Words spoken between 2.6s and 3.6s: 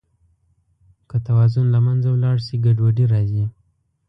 ګډوډي راځي.